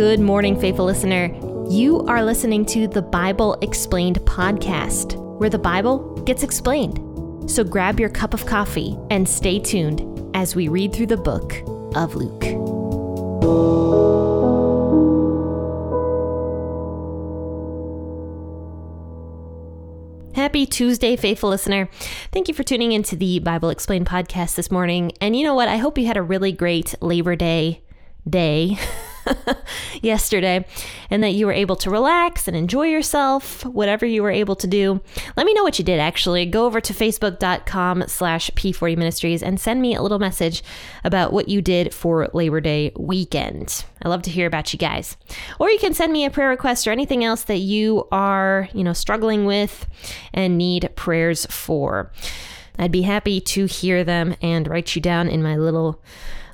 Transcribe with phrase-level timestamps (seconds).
[0.00, 1.26] Good morning, faithful listener.
[1.68, 7.50] You are listening to the Bible Explained podcast, where the Bible gets explained.
[7.50, 10.00] So grab your cup of coffee and stay tuned
[10.34, 11.52] as we read through the book
[11.94, 12.44] of Luke.
[20.34, 21.90] Happy Tuesday, faithful listener.
[22.32, 25.12] Thank you for tuning into the Bible Explained podcast this morning.
[25.20, 25.68] And you know what?
[25.68, 27.82] I hope you had a really great Labor Day
[28.26, 28.78] day.
[30.02, 30.64] yesterday
[31.10, 34.66] and that you were able to relax and enjoy yourself, whatever you were able to
[34.66, 35.00] do.
[35.36, 36.46] Let me know what you did actually.
[36.46, 40.62] Go over to facebook.com slash P40 Ministries and send me a little message
[41.04, 43.84] about what you did for Labor Day weekend.
[44.02, 45.16] I love to hear about you guys.
[45.58, 48.84] Or you can send me a prayer request or anything else that you are, you
[48.84, 49.86] know, struggling with
[50.32, 52.10] and need prayers for.
[52.78, 56.00] I'd be happy to hear them and write you down in my little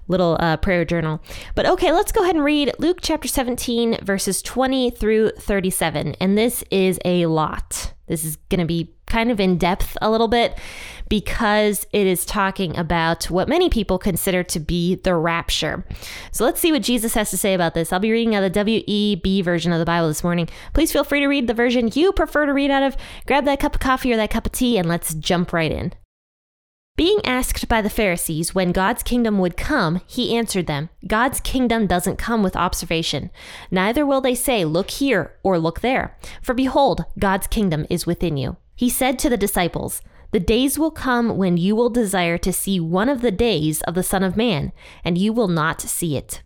[0.08, 1.20] little uh, prayer journal.
[1.54, 6.16] But okay, let's go ahead and read Luke chapter 17, verses 20 through 37.
[6.20, 7.92] And this is a lot.
[8.06, 10.58] This is going to be kind of in depth a little bit
[11.08, 15.84] because it is talking about what many people consider to be the rapture.
[16.32, 17.92] So let's see what Jesus has to say about this.
[17.92, 20.48] I'll be reading out the WEB version of the Bible this morning.
[20.72, 22.96] Please feel free to read the version you prefer to read out of.
[23.26, 25.92] Grab that cup of coffee or that cup of tea and let's jump right in.
[26.96, 31.86] Being asked by the Pharisees when God's kingdom would come, he answered them, God's kingdom
[31.86, 33.30] doesn't come with observation.
[33.70, 36.16] Neither will they say, Look here or look there.
[36.40, 38.56] For behold, God's kingdom is within you.
[38.74, 42.80] He said to the disciples, The days will come when you will desire to see
[42.80, 44.72] one of the days of the Son of Man,
[45.04, 46.42] and you will not see it.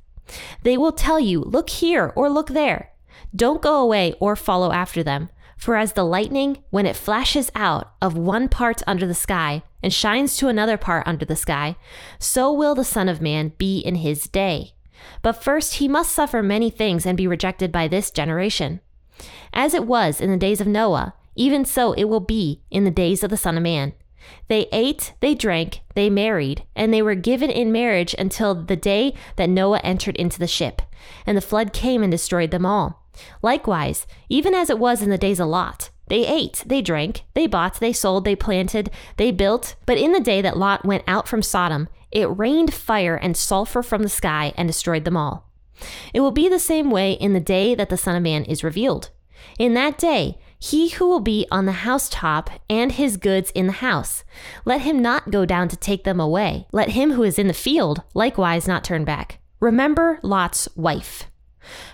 [0.65, 2.91] They will tell you, Look here or look there.
[3.37, 5.29] Don't go away or follow after them.
[5.57, 9.93] For as the lightning, when it flashes out of one part under the sky and
[9.93, 11.77] shines to another part under the sky,
[12.19, 14.75] so will the Son of Man be in his day.
[15.23, 18.81] But first he must suffer many things and be rejected by this generation.
[19.53, 22.91] As it was in the days of Noah, even so it will be in the
[22.91, 23.95] days of the Son of Man.
[24.49, 29.15] They ate, they drank, they married, and they were given in marriage until the day
[29.37, 30.83] that Noah entered into the ship,
[31.27, 33.00] and the flood came and destroyed them all.
[33.43, 37.47] Likewise, even as it was in the days of Lot, they ate, they drank, they
[37.47, 39.77] bought, they sold, they planted, they built.
[39.87, 43.83] But in the day that Lot went out from Sodom, it rained fire and sulfur
[43.83, 45.49] from the sky and destroyed them all.
[46.13, 48.65] It will be the same way in the day that the Son of Man is
[48.65, 49.11] revealed.
[49.59, 53.73] In that day, he who will be on the housetop and his goods in the
[53.75, 54.25] house,
[54.65, 56.67] let him not go down to take them away.
[56.71, 59.39] Let him who is in the field likewise not turn back.
[59.59, 61.30] Remember Lot's wife.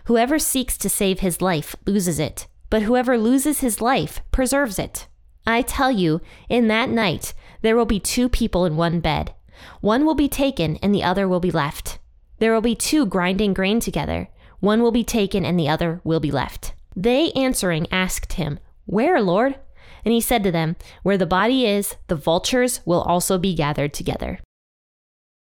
[0.05, 5.07] Whoever seeks to save his life loses it, but whoever loses his life preserves it.
[5.47, 9.35] I tell you, in that night there will be two people in one bed.
[9.81, 11.99] One will be taken and the other will be left.
[12.39, 14.29] There will be two grinding grain together.
[14.61, 16.75] One will be taken and the other will be left.
[16.95, 19.59] They answering asked him, Where, Lord?
[20.05, 23.93] And he said to them, Where the body is, the vultures will also be gathered
[23.93, 24.41] together.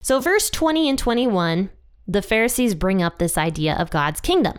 [0.02, 1.70] So, verse 20 and 21
[2.10, 4.58] the Pharisees bring up this idea of God's kingdom.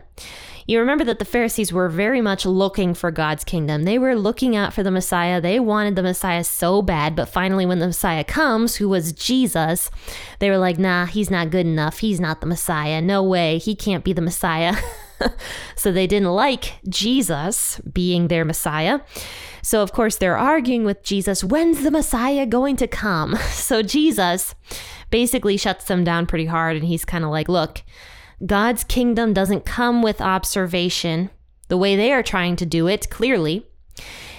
[0.66, 3.82] You remember that the Pharisees were very much looking for God's kingdom.
[3.82, 5.40] They were looking out for the Messiah.
[5.40, 9.90] They wanted the Messiah so bad, but finally, when the Messiah comes, who was Jesus,
[10.38, 11.98] they were like, nah, he's not good enough.
[11.98, 13.02] He's not the Messiah.
[13.02, 13.58] No way.
[13.58, 14.76] He can't be the Messiah.
[15.76, 19.00] so they didn't like Jesus being their Messiah.
[19.62, 23.36] So, of course, they're arguing with Jesus, when's the Messiah going to come?
[23.50, 24.54] So, Jesus
[25.10, 26.76] basically shuts them down pretty hard.
[26.76, 27.82] And he's kind of like, look,
[28.44, 31.30] God's kingdom doesn't come with observation
[31.68, 33.66] the way they are trying to do it, clearly.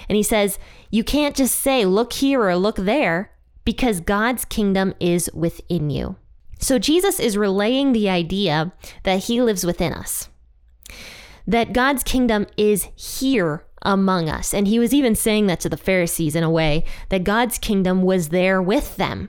[0.08, 0.58] And he says,
[0.90, 3.32] you can't just say, look here or look there,
[3.64, 6.16] because God's kingdom is within you.
[6.58, 8.72] So Jesus is relaying the idea
[9.04, 10.28] that he lives within us,
[11.46, 14.54] that God's kingdom is here among us.
[14.54, 18.02] And he was even saying that to the Pharisees in a way that God's kingdom
[18.02, 19.28] was there with them.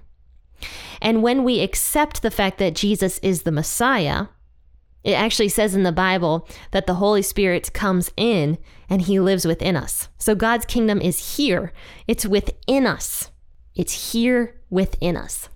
[1.01, 4.27] And when we accept the fact that Jesus is the Messiah,
[5.03, 8.57] it actually says in the Bible that the Holy Spirit comes in
[8.89, 10.07] and he lives within us.
[10.17, 11.73] So God's kingdom is here,
[12.07, 13.31] it's within us.
[13.75, 15.49] It's here within us.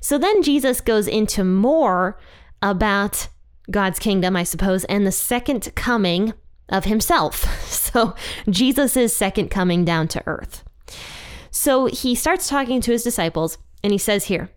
[0.00, 2.18] So then Jesus goes into more
[2.60, 3.28] about
[3.70, 6.34] God's kingdom, I suppose, and the second coming
[6.68, 7.46] of himself.
[7.92, 8.14] So
[8.48, 10.64] Jesus' second coming down to earth.
[11.50, 14.48] So he starts talking to his disciples and he says here,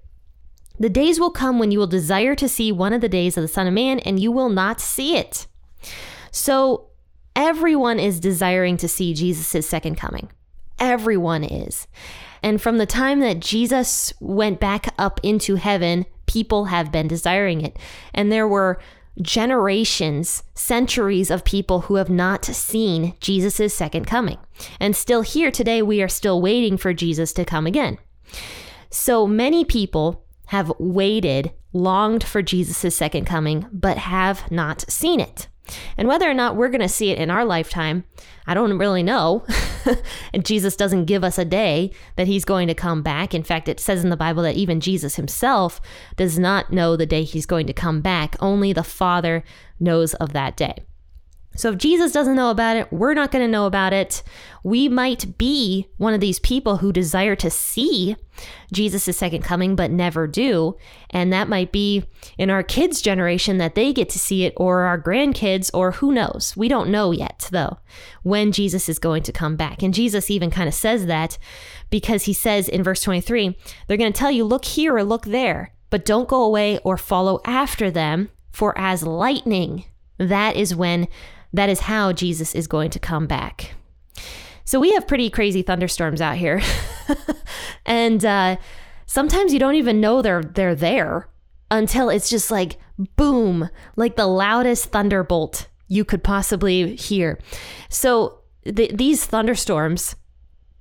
[0.79, 3.41] the days will come when you will desire to see one of the days of
[3.41, 5.47] the Son of Man, and you will not see it.
[6.31, 6.89] So,
[7.35, 10.29] everyone is desiring to see Jesus' second coming.
[10.77, 11.87] Everyone is.
[12.43, 17.61] And from the time that Jesus went back up into heaven, people have been desiring
[17.61, 17.77] it.
[18.13, 18.79] And there were
[19.21, 24.37] generations, centuries of people who have not seen Jesus' second coming.
[24.79, 27.97] And still here today, we are still waiting for Jesus to come again.
[28.89, 35.47] So many people have waited, longed for Jesus' second coming, but have not seen it.
[35.97, 38.03] And whether or not we're going to see it in our lifetime,
[38.47, 39.45] I don't really know.
[40.33, 43.33] and Jesus doesn't give us a day that he's going to come back.
[43.33, 45.81] In fact, it says in the Bible that even Jesus himself
[46.15, 48.35] does not know the day he's going to come back.
[48.39, 49.43] Only the Father
[49.79, 50.85] knows of that day.
[51.55, 54.23] So if Jesus doesn't know about it, we're not going to know about it.
[54.63, 58.15] We might be one of these people who desire to see
[58.73, 60.75] Jesus' second coming, but never do.
[61.09, 62.05] And that might be
[62.37, 66.11] in our kids' generation that they get to see it, or our grandkids, or who
[66.11, 66.53] knows.
[66.57, 67.77] We don't know yet, though,
[68.23, 69.81] when Jesus is going to come back.
[69.81, 71.37] And Jesus even kind of says that
[71.89, 73.57] because he says in verse 23
[73.87, 76.97] they're going to tell you, look here or look there, but don't go away or
[76.97, 79.85] follow after them, for as lightning,
[80.17, 81.07] that is when
[81.57, 83.75] that is how Jesus is going to come back.
[84.63, 86.61] So we have pretty crazy thunderstorms out here.
[87.85, 88.57] and uh,
[89.05, 91.29] sometimes you don't even know they're they're there
[91.69, 92.77] until it's just like
[93.15, 97.39] boom, like the loudest thunderbolt you could possibly hear.
[97.89, 100.15] So th- these thunderstorms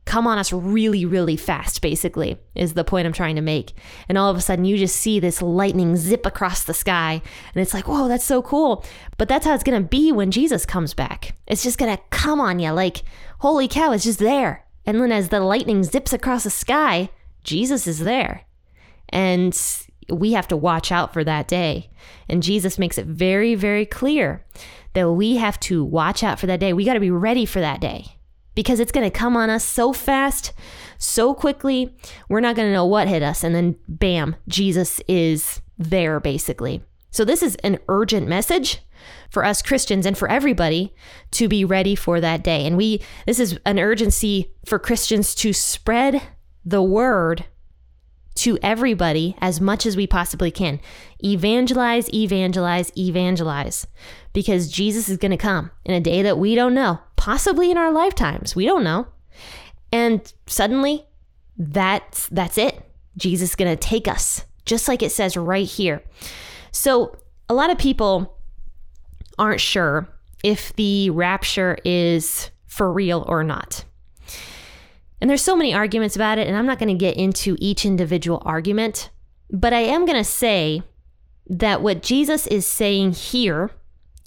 [0.04, 3.72] come on us really, really fast, basically, is the point I'm trying to make.
[4.08, 7.22] And all of a sudden, you just see this lightning zip across the sky.
[7.54, 8.84] And it's like, whoa, that's so cool.
[9.16, 11.36] But that's how it's going to be when Jesus comes back.
[11.46, 13.02] It's just going to come on you like,
[13.38, 14.64] holy cow, it's just there.
[14.86, 17.08] And then as the lightning zips across the sky,
[17.42, 18.42] Jesus is there.
[19.08, 19.58] And
[20.10, 21.90] we have to watch out for that day.
[22.28, 24.44] And Jesus makes it very, very clear
[24.92, 26.74] that we have to watch out for that day.
[26.74, 28.16] We got to be ready for that day
[28.54, 30.52] because it's going to come on us so fast,
[30.98, 31.94] so quickly.
[32.28, 33.44] We're not going to know what hit us.
[33.44, 36.82] And then, bam, Jesus is there basically.
[37.10, 38.80] So, this is an urgent message
[39.30, 40.94] for us Christians and for everybody
[41.32, 42.66] to be ready for that day.
[42.66, 46.22] And we, this is an urgency for Christians to spread
[46.64, 47.44] the word
[48.36, 50.80] to everybody as much as we possibly can.
[51.22, 53.86] Evangelize, evangelize, evangelize.
[54.32, 57.79] Because Jesus is going to come in a day that we don't know, possibly in
[57.79, 58.55] our lifetimes.
[58.55, 59.06] We don't know.
[59.91, 61.06] And suddenly,
[61.56, 62.85] that's that's it.
[63.17, 66.03] Jesus is going to take us, just like it says right here.
[66.71, 67.17] So,
[67.49, 68.38] a lot of people
[69.38, 70.06] aren't sure
[70.43, 73.87] if the rapture is for real or not.
[75.19, 77.87] And there's so many arguments about it, and I'm not going to get into each
[77.87, 79.09] individual argument,
[79.50, 80.82] but I am going to say
[81.47, 83.71] that what Jesus is saying here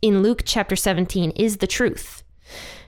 [0.01, 2.23] in Luke chapter 17 is the truth.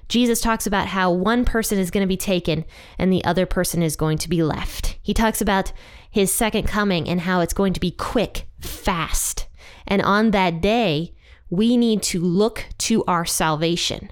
[0.09, 2.65] Jesus talks about how one person is going to be taken
[2.97, 4.97] and the other person is going to be left.
[5.01, 5.71] He talks about
[6.09, 9.47] his second coming and how it's going to be quick, fast.
[9.87, 11.13] And on that day,
[11.49, 14.11] we need to look to our salvation.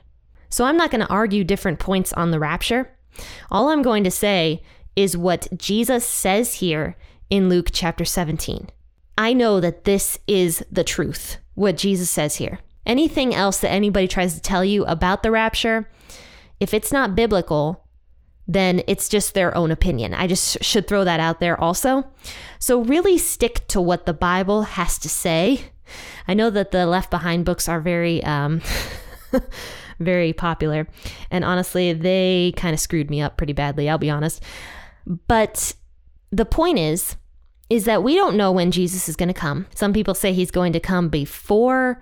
[0.49, 2.95] So I'm not going to argue different points on the rapture.
[3.51, 4.61] All I'm going to say
[4.95, 6.95] is what Jesus says here
[7.29, 8.69] in Luke chapter 17.
[9.17, 12.59] I know that this is the truth, what Jesus says here.
[12.87, 15.87] Anything else that anybody tries to tell you about the rapture,
[16.59, 17.83] if it's not biblical,
[18.47, 20.13] then it's just their own opinion.
[20.13, 22.05] I just should throw that out there also.
[22.57, 25.65] So, really stick to what the Bible has to say.
[26.27, 28.61] I know that the Left Behind books are very um,
[29.99, 30.87] very popular.
[31.31, 34.43] And honestly, they kind of screwed me up pretty badly, I'll be honest.
[35.05, 35.73] But
[36.31, 37.15] the point is,
[37.69, 39.67] is that we don't know when Jesus is going to come.
[39.75, 42.01] Some people say he's going to come before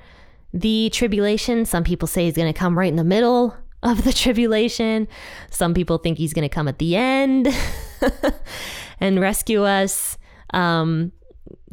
[0.56, 1.66] the tribulation.
[1.66, 5.08] Some people say he's going to come right in the middle of the tribulation.
[5.52, 7.50] Some people think he's going to come at the end
[9.00, 10.18] and rescue us.
[10.54, 11.12] Um,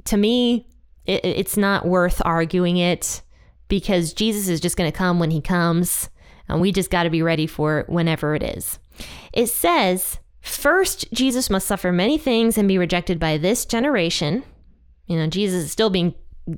[0.05, 0.67] to me,
[1.07, 3.23] it, it's not worth arguing it
[3.69, 6.11] because Jesus is just going to come when he comes,
[6.49, 8.79] and we just got to be ready for it whenever it is.
[9.33, 14.43] It says, First, Jesus must suffer many things and be rejected by this generation.
[15.07, 16.15] You know, Jesus is still being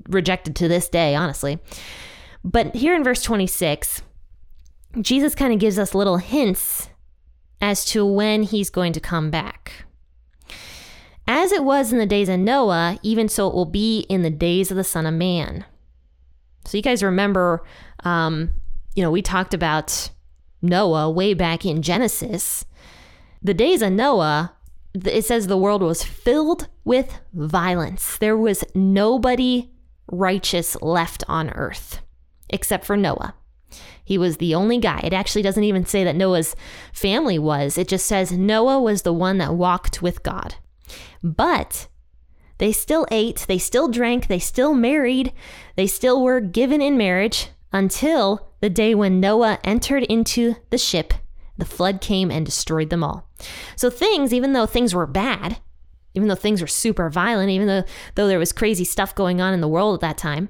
[0.09, 1.59] rejected to this day, honestly.
[2.45, 4.03] But here in verse 26,
[5.01, 6.91] Jesus kind of gives us little hints
[7.61, 9.87] as to when he's going to come back.
[11.27, 14.31] As it was in the days of Noah, even so it will be in the
[14.31, 15.65] days of the Son of Man.
[16.67, 17.65] So you guys remember,
[18.05, 18.53] um,
[18.95, 20.11] you know, we talked about
[20.61, 22.67] Noah way back in Genesis.
[23.43, 24.55] The days of Noah,
[24.95, 28.19] it says the world was filled with violence.
[28.19, 29.71] There was nobody
[30.11, 32.03] righteous left on earth
[32.49, 33.35] except for Noah.
[34.05, 35.01] He was the only guy.
[35.03, 36.55] It actually doesn't even say that Noah's
[36.93, 40.57] family was, it just says Noah was the one that walked with God.
[41.23, 41.89] But
[42.59, 45.33] They still ate, they still drank, they still married,
[45.77, 51.15] they still were given in marriage until the day when Noah entered into the ship.
[51.59, 53.29] The flood came and destroyed them all.
[53.77, 55.59] So things, even though things were bad,
[56.15, 57.85] even though things were super violent, even though,
[58.15, 60.49] though there was crazy stuff going on in the world at that time,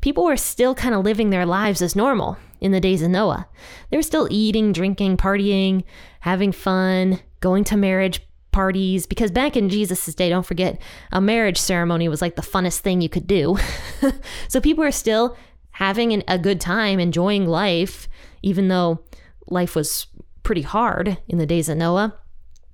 [0.00, 3.46] people were still kind of living their lives as normal in the days of Noah.
[3.90, 5.84] They were still eating, drinking, partying,
[6.20, 8.20] having fun, going to marriage
[8.52, 10.80] parties because back in Jesus' day, don't forget,
[11.12, 13.56] a marriage ceremony was like the funnest thing you could do.
[14.48, 15.36] so people were still
[15.72, 18.08] having an, a good time, enjoying life,
[18.42, 19.04] even though
[19.48, 20.06] life was
[20.42, 22.16] pretty hard in the days of Noah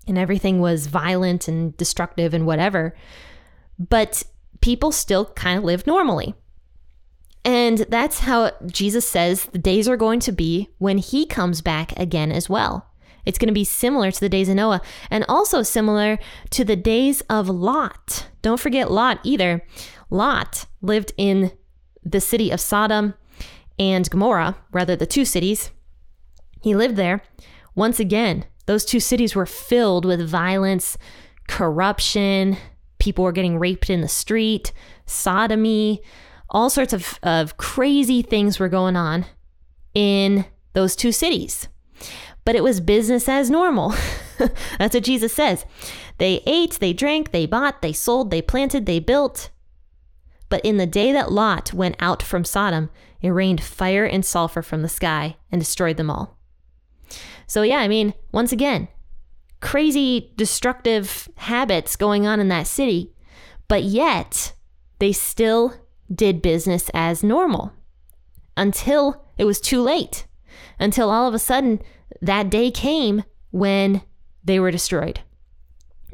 [0.07, 2.95] and everything was violent and destructive and whatever.
[3.79, 4.23] But
[4.61, 6.35] people still kind of lived normally.
[7.45, 11.99] And that's how Jesus says the days are going to be when he comes back
[11.99, 12.87] again as well.
[13.25, 14.81] It's going to be similar to the days of Noah
[15.11, 16.19] and also similar
[16.51, 18.29] to the days of Lot.
[18.43, 19.65] Don't forget Lot either.
[20.11, 21.53] Lot lived in
[22.03, 23.15] the city of Sodom
[23.79, 25.71] and Gomorrah, rather, the two cities.
[26.63, 27.23] He lived there.
[27.75, 30.99] Once again, those two cities were filled with violence,
[31.49, 32.57] corruption,
[32.99, 34.73] people were getting raped in the street,
[35.07, 36.03] sodomy,
[36.51, 39.27] all sorts of, of crazy things were going on
[39.95, 41.69] in those two cities
[42.45, 43.95] but it was business as normal.
[44.79, 45.65] That's what Jesus says.
[46.19, 49.51] They ate, they drank, they bought, they sold, they planted, they built.
[50.49, 52.91] But in the day that Lot went out from Sodom,
[53.21, 56.39] it rained fire and sulfur from the sky and destroyed them all.
[57.47, 58.89] So, yeah, I mean, once again,
[59.61, 63.13] crazy destructive habits going on in that city,
[63.69, 64.55] but yet
[64.99, 65.75] they still
[66.13, 67.73] did business as normal
[68.57, 70.27] until it was too late.
[70.79, 71.81] Until all of a sudden
[72.21, 74.03] that day came when
[74.45, 75.21] they were destroyed,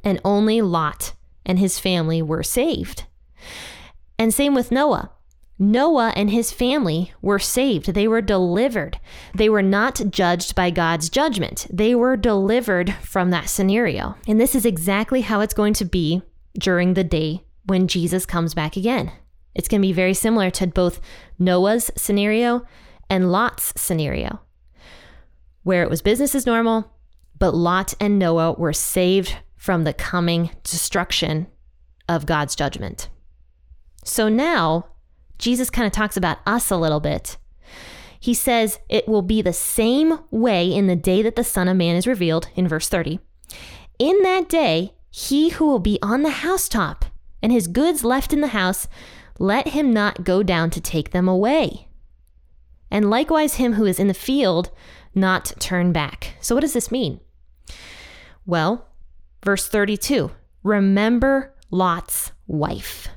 [0.04, 3.04] and only Lot and his family were saved.
[4.18, 5.12] And same with Noah.
[5.58, 7.94] Noah and his family were saved.
[7.94, 8.98] They were delivered.
[9.34, 11.66] They were not judged by God's judgment.
[11.72, 14.16] They were delivered from that scenario.
[14.28, 16.22] And this is exactly how it's going to be
[16.58, 19.12] during the day when Jesus comes back again.
[19.56, 21.00] It's going to be very similar to both
[21.38, 22.64] Noah's scenario
[23.10, 24.40] and Lot's scenario
[25.66, 26.92] where it was business as normal,
[27.40, 31.48] but Lot and Noah were saved from the coming destruction
[32.08, 33.08] of God's judgment.
[34.04, 34.86] So now,
[35.38, 37.36] Jesus kind of talks about us a little bit.
[38.20, 41.76] He says it will be the same way in the day that the Son of
[41.76, 43.18] Man is revealed, in verse 30.
[43.98, 47.06] In that day, he who will be on the housetop
[47.42, 48.86] and his goods left in the house,
[49.38, 51.88] let him not go down to take them away.
[52.90, 54.70] And likewise, him who is in the field,
[55.14, 56.34] not turn back.
[56.40, 57.20] So, what does this mean?
[58.44, 58.88] Well,
[59.44, 60.30] verse 32
[60.62, 63.08] remember Lot's wife.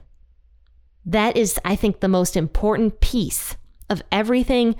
[1.05, 3.55] That is, I think, the most important piece
[3.89, 4.75] of everything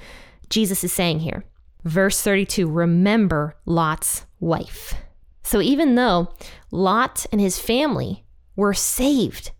[0.50, 1.46] Jesus is saying here.
[1.84, 4.96] Verse 32 remember Lot's wife.
[5.44, 6.34] So, even though
[6.72, 9.52] Lot and his family were saved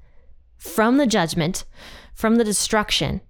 [0.60, 1.66] from the judgment,
[2.14, 3.22] from the destruction,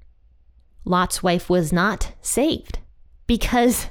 [0.83, 2.79] Lot's wife was not saved
[3.27, 3.87] because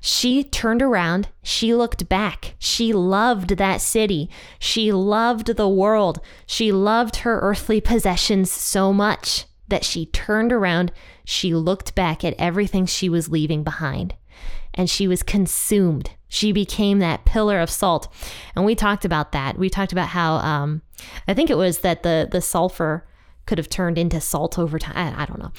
[0.00, 2.54] she turned around, she looked back.
[2.58, 4.30] She loved that city.
[4.58, 6.20] She loved the world.
[6.46, 10.92] She loved her earthly possessions so much that she turned around,
[11.24, 14.14] she looked back at everything she was leaving behind,
[14.74, 16.10] and she was consumed.
[16.30, 18.08] She became that pillar of salt.
[18.54, 19.58] And we talked about that.
[19.58, 20.80] We talked about how um,
[21.28, 23.06] I think it was that the the sulfur
[23.46, 24.96] could have turned into salt over time.
[24.96, 25.52] I, I don't know.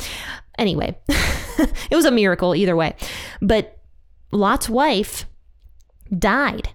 [0.57, 2.95] Anyway, it was a miracle either way.
[3.41, 3.79] But
[4.31, 5.25] Lot's wife
[6.17, 6.69] died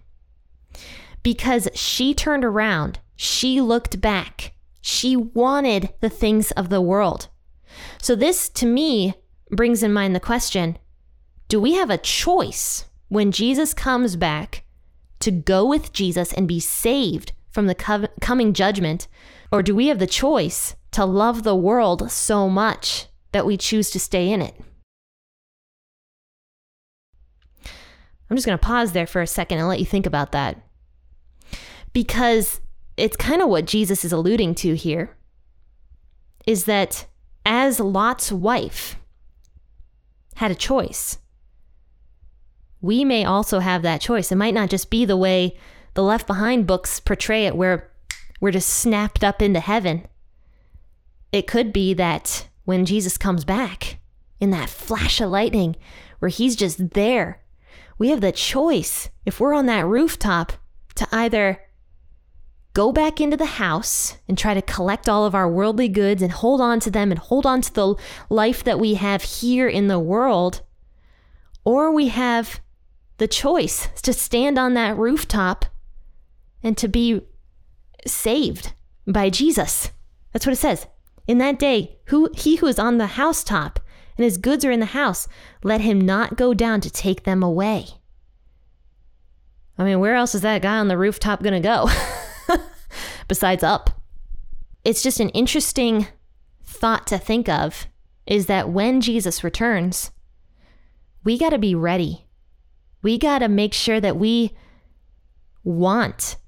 [1.22, 3.00] because she turned around.
[3.16, 4.52] She looked back.
[4.82, 7.28] She wanted the things of the world.
[8.02, 9.14] So, this to me
[9.50, 10.76] brings in mind the question
[11.48, 14.64] do we have a choice when Jesus comes back
[15.20, 19.08] to go with Jesus and be saved from the co- coming judgment?
[19.50, 23.90] Or do we have the choice to love the world so much that we choose
[23.90, 24.54] to stay in it?
[28.28, 30.60] I'm just going to pause there for a second and let you think about that.
[31.92, 32.60] Because
[32.96, 35.16] it's kind of what Jesus is alluding to here
[36.46, 37.06] is that
[37.44, 38.96] as Lot's wife
[40.34, 41.18] had a choice,
[42.80, 44.30] we may also have that choice.
[44.30, 45.56] It might not just be the way
[45.94, 47.90] the Left Behind books portray it, where
[48.40, 50.06] we're just snapped up into heaven.
[51.32, 53.98] It could be that when Jesus comes back
[54.40, 55.76] in that flash of lightning,
[56.18, 57.42] where he's just there
[57.98, 60.52] we have the choice, if we're on that rooftop,
[60.96, 61.62] to either
[62.74, 66.32] go back into the house and try to collect all of our worldly goods and
[66.32, 67.94] hold on to them and hold on to the
[68.28, 70.60] life that we have here in the world,
[71.64, 72.60] or we have
[73.18, 75.66] the choice to stand on that rooftop
[76.62, 77.22] and to be
[78.06, 78.72] saved
[79.06, 79.90] by Jesus.
[80.32, 80.86] That's what it says.
[81.26, 83.80] In that day, who he who is on the housetop
[84.16, 85.28] and his goods are in the house,
[85.62, 87.86] let him not go down to take them away.
[89.78, 91.88] I mean, where else is that guy on the rooftop going to go
[93.28, 93.90] besides up?
[94.84, 96.06] It's just an interesting
[96.64, 97.86] thought to think of
[98.26, 100.10] is that when Jesus returns,
[101.24, 102.25] we got to be ready.
[103.06, 104.50] We got to make sure that we
[105.62, 106.38] want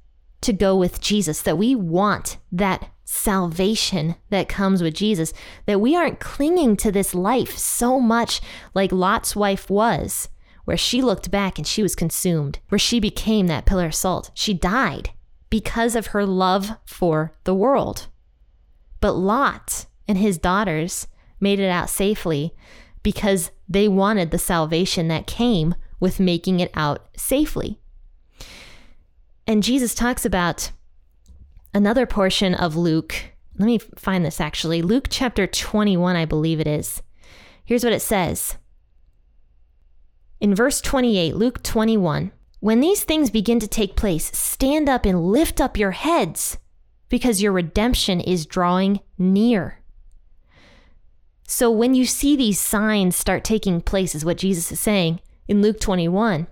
[0.41, 5.33] to go with Jesus, that we want that salvation that comes with Jesus,
[5.67, 8.41] that we aren't clinging to this life so much
[8.75, 10.31] like Lot's wife was,
[10.65, 14.33] where she looked back and she was consumed, where she became that pillar of salt.
[14.35, 15.11] She died
[15.51, 18.09] because of her love for the world.
[19.01, 21.07] But Lot and his daughters
[21.39, 22.53] made it out safely
[23.05, 27.79] because they wanted the salvation that came with making it out safely.
[29.47, 30.71] And Jesus talks about
[31.73, 33.15] another portion of Luke.
[33.57, 34.83] Let me find this actually.
[34.83, 37.03] Luke chapter 21, I believe it is.
[37.65, 38.57] Here's what it says.
[40.41, 45.33] In verse 28, Luke 21, when these things begin to take place, stand up and
[45.33, 46.59] lift up your heads
[47.09, 49.79] because your redemption is drawing near.
[51.47, 55.63] So when you see these signs start taking place, is what Jesus is saying in
[55.63, 56.47] Luke 21,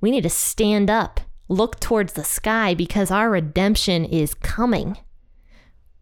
[0.00, 4.98] we need to stand up look towards the sky because our redemption is coming.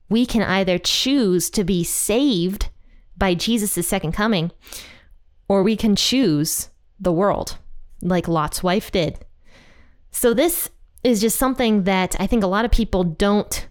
[0.08, 2.68] We can either choose to be saved
[3.16, 4.50] by Jesus' second coming,
[5.48, 6.68] or we can choose
[6.98, 7.58] the world,
[8.02, 9.24] like Lot's wife did.
[10.10, 10.70] So, this
[11.04, 13.68] is just something that I think a lot of people don't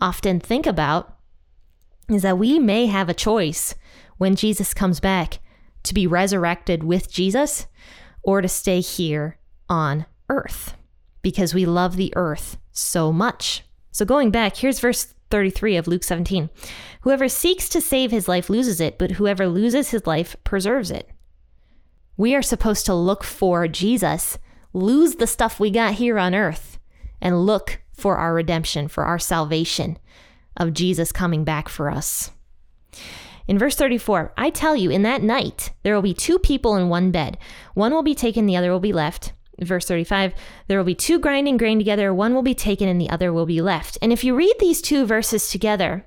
[0.00, 1.16] often think about
[2.08, 3.74] is that we may have a choice
[4.18, 5.38] when Jesus comes back
[5.84, 7.66] to be resurrected with Jesus
[8.22, 10.74] or to stay here on earth
[11.22, 13.62] because we love the earth so much.
[13.92, 16.50] So going back, here's verse 33 of Luke 17.
[17.02, 21.10] Whoever seeks to save his life loses it, but whoever loses his life preserves it.
[22.16, 24.38] We are supposed to look for Jesus,
[24.72, 26.78] lose the stuff we got here on earth,
[27.20, 29.98] and look for our redemption, for our salvation
[30.56, 32.30] of Jesus coming back for us.
[33.46, 36.88] In verse 34, I tell you, in that night there will be two people in
[36.88, 37.38] one bed.
[37.74, 39.32] One will be taken, the other will be left.
[39.60, 40.34] Verse 35
[40.66, 43.46] there will be two grinding grain together one will be taken and the other will
[43.46, 43.96] be left.
[44.02, 46.06] And if you read these two verses together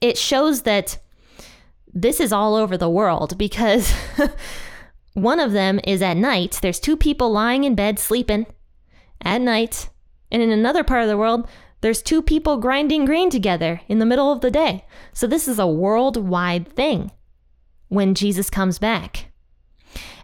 [0.00, 0.98] it shows that
[1.92, 3.92] this is all over the world because
[5.14, 8.46] one of them is at night there's two people lying in bed sleeping
[9.22, 9.88] at night.
[10.32, 11.48] And in another part of the world
[11.80, 15.58] there's two people grinding grain together in the middle of the day so this is
[15.58, 17.10] a worldwide thing
[17.88, 19.28] when jesus comes back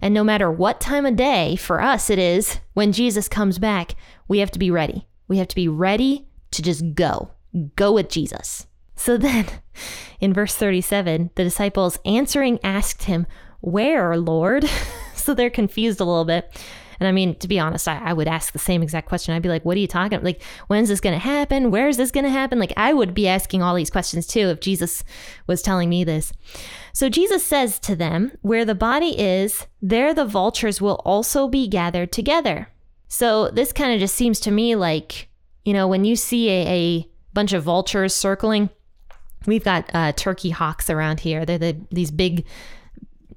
[0.00, 3.94] and no matter what time of day for us it is when Jesus comes back,
[4.28, 5.06] we have to be ready.
[5.28, 7.30] We have to be ready to just go,
[7.76, 8.66] go with Jesus.
[8.96, 9.46] So then,
[10.20, 13.26] in verse 37, the disciples answering asked him,
[13.60, 14.68] Where, Lord?
[15.14, 16.54] so they're confused a little bit.
[17.00, 19.34] And I mean, to be honest, I, I would ask the same exact question.
[19.34, 20.24] I'd be like, what are you talking about?
[20.24, 21.70] Like, when's this going to happen?
[21.70, 22.58] Where is this going to happen?
[22.58, 25.04] Like, I would be asking all these questions too if Jesus
[25.46, 26.32] was telling me this.
[26.92, 31.68] So Jesus says to them, Where the body is, there the vultures will also be
[31.68, 32.68] gathered together.
[33.08, 35.28] So this kind of just seems to me like,
[35.64, 38.70] you know, when you see a, a bunch of vultures circling,
[39.46, 41.44] we've got uh, turkey hawks around here.
[41.44, 42.44] They're the, these big,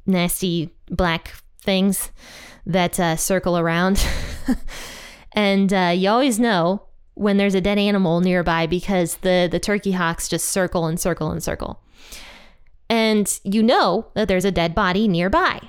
[0.05, 1.33] nasty black
[1.67, 2.11] things
[2.65, 4.03] that uh, circle around.
[5.33, 6.81] and uh, you always know
[7.13, 11.29] when there's a dead animal nearby because the, the turkey hawks just circle and circle
[11.29, 11.81] and circle
[12.89, 15.59] and you know that there's a dead body nearby.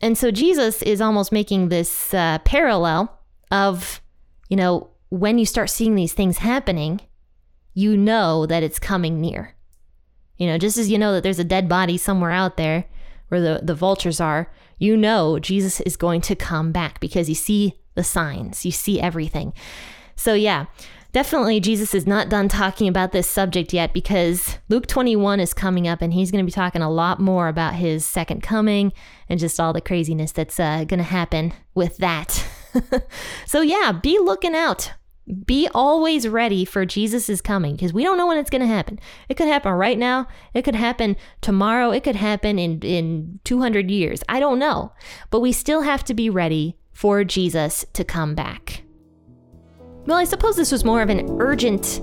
[0.00, 3.18] And so Jesus is almost making this uh, parallel
[3.50, 4.00] of,
[4.48, 7.00] you know, when you start seeing these things happening,
[7.74, 9.54] you know that it's coming near.
[10.38, 12.86] You know, just as you know that there's a dead body somewhere out there
[13.32, 17.34] where the, the vultures are, you know Jesus is going to come back because you
[17.34, 19.52] see the signs, you see everything.
[20.16, 20.66] So, yeah,
[21.12, 25.88] definitely Jesus is not done talking about this subject yet because Luke 21 is coming
[25.88, 28.92] up and he's going to be talking a lot more about his second coming
[29.28, 32.46] and just all the craziness that's uh, going to happen with that.
[33.46, 34.92] so, yeah, be looking out.
[35.46, 38.98] Be always ready for Jesus' coming because we don't know when it's going to happen.
[39.28, 40.26] It could happen right now.
[40.52, 41.90] It could happen tomorrow.
[41.90, 44.22] It could happen in, in 200 years.
[44.28, 44.92] I don't know.
[45.30, 48.82] But we still have to be ready for Jesus to come back.
[50.06, 52.00] Well, I suppose this was more of an urgent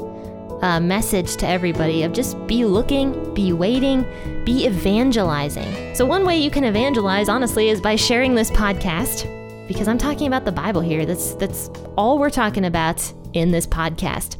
[0.61, 4.05] uh, message to everybody of just be looking, be waiting,
[4.45, 5.95] be evangelizing.
[5.95, 9.38] So, one way you can evangelize, honestly, is by sharing this podcast
[9.69, 11.05] because I'm talking about the Bible here.
[11.05, 14.37] That's, that's all we're talking about in this podcast.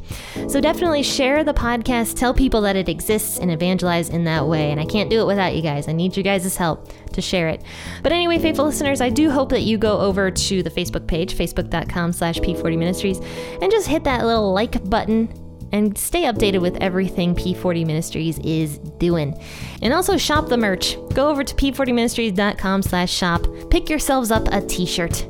[0.50, 4.72] So definitely share the podcast, tell people that it exists, and evangelize in that way.
[4.72, 5.86] And I can't do it without you guys.
[5.86, 7.62] I need you guys' help to share it.
[8.02, 11.36] But anyway, faithful listeners, I do hope that you go over to the Facebook page,
[11.36, 13.18] facebook.com slash P40 Ministries,
[13.62, 15.32] and just hit that little like button
[15.72, 19.40] and stay updated with everything P40 Ministries is doing.
[19.82, 20.96] And also shop the merch.
[21.14, 23.46] Go over to p40ministries.com slash shop.
[23.70, 25.26] Pick yourselves up a t-shirt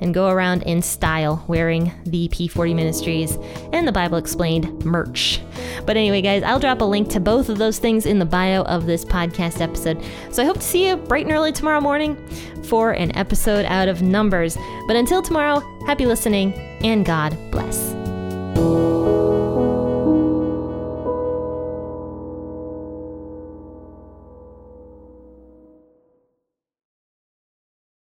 [0.00, 3.36] and go around in style wearing the P40 Ministries
[3.72, 5.40] and the Bible Explained merch.
[5.86, 8.62] But anyway, guys, I'll drop a link to both of those things in the bio
[8.62, 10.02] of this podcast episode.
[10.30, 12.16] So I hope to see you bright and early tomorrow morning
[12.64, 14.56] for an episode out of Numbers.
[14.86, 17.99] But until tomorrow, happy listening and God bless.